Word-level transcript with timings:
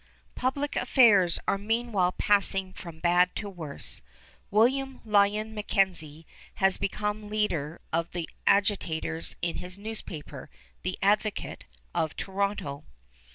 Public 0.33 0.75
affairs 0.75 1.37
are 1.47 1.59
meanwhile 1.59 2.11
passing 2.13 2.73
from 2.73 2.99
bad 2.99 3.35
to 3.35 3.47
worse. 3.47 4.01
William 4.49 4.99
Lyon 5.05 5.53
MacKenzie 5.53 6.25
has 6.55 6.79
become 6.79 7.29
leader 7.29 7.79
of 7.93 8.09
the 8.09 8.27
agitators 8.47 9.35
in 9.43 9.57
his 9.57 9.77
newspaper, 9.77 10.49
The 10.81 10.97
Advocate, 11.03 11.65
of 11.93 12.15
Toronto. 12.15 12.83